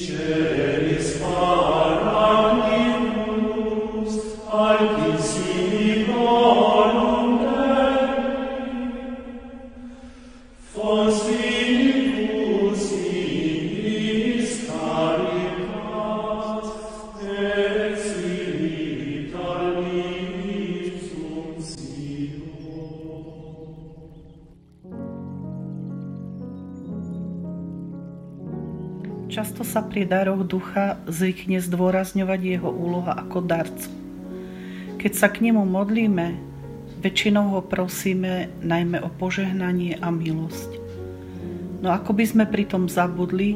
[0.00, 0.49] Chair.
[29.30, 33.86] Často sa pri daroch ducha zvykne zdôrazňovať jeho úloha ako darcu.
[34.98, 36.34] Keď sa k nemu modlíme,
[36.98, 40.82] väčšinou ho prosíme najmä o požehnanie a milosť.
[41.78, 43.54] No ako by sme pritom zabudli,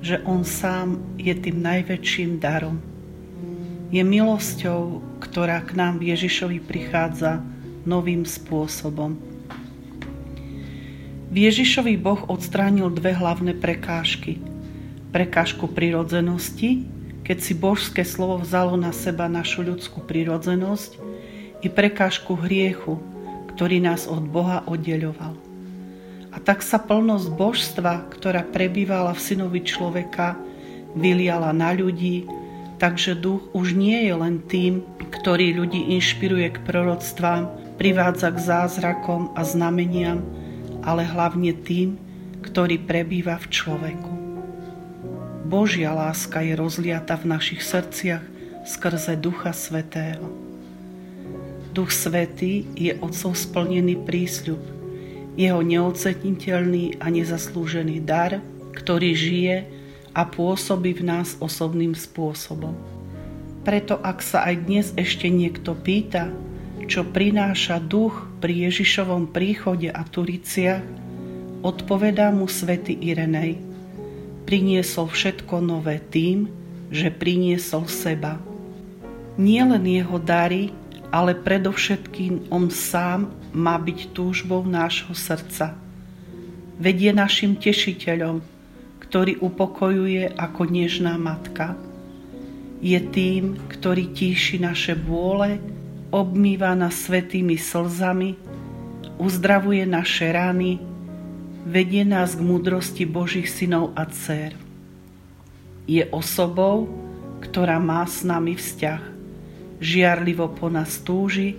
[0.00, 2.80] že on sám je tým najväčším darom.
[3.92, 7.44] Je milosťou, ktorá k nám Ježišovi prichádza
[7.84, 9.20] novým spôsobom.
[11.28, 14.40] V Ježišovi Boh odstránil dve hlavné prekážky–
[15.14, 16.82] prekážku prirodzenosti,
[17.22, 20.98] keď si božské slovo vzalo na seba našu ľudskú prirodzenosť
[21.62, 22.98] i prekážku hriechu,
[23.54, 25.38] ktorý nás od Boha oddeľoval.
[26.34, 30.34] A tak sa plnosť božstva, ktorá prebývala v synovi človeka,
[30.98, 32.26] vyliala na ľudí,
[32.82, 34.82] takže duch už nie je len tým,
[35.14, 40.26] ktorý ľudí inšpiruje k proroctvám, privádza k zázrakom a znameniam,
[40.82, 42.02] ale hlavne tým,
[42.42, 44.23] ktorý prebýva v človeku.
[45.44, 48.24] Božia láska je rozliata v našich srdciach
[48.64, 50.24] skrze Ducha Svetého.
[51.76, 54.56] Duch Svetý je Otcov splnený prísľub,
[55.36, 58.40] jeho neoceniteľný a nezaslúžený dar,
[58.72, 59.56] ktorý žije
[60.16, 62.72] a pôsobí v nás osobným spôsobom.
[63.68, 66.32] Preto ak sa aj dnes ešte niekto pýta,
[66.88, 70.80] čo prináša duch pri Ježišovom príchode a turiciach,
[71.60, 73.60] odpovedá mu svätý Irenej–
[74.44, 76.48] priniesol všetko nové tým,
[76.92, 78.38] že priniesol seba.
[79.34, 80.70] Nie len jeho dary,
[81.10, 85.74] ale predovšetkým on sám má byť túžbou nášho srdca.
[86.78, 88.42] Vedie našim tešiteľom,
[89.02, 91.78] ktorý upokojuje ako nežná matka.
[92.82, 95.62] Je tým, ktorý tíši naše bôle,
[96.10, 98.34] obmýva nás svetými slzami,
[99.18, 100.82] uzdravuje naše rany,
[101.64, 104.52] vedie nás k múdrosti Božích synov a dcer.
[105.88, 106.88] Je osobou,
[107.40, 109.02] ktorá má s nami vzťah,
[109.80, 111.56] žiarlivo po nás túži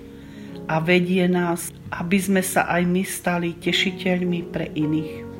[0.66, 5.35] a vedie nás, aby sme sa aj my stali tešiteľmi pre iných.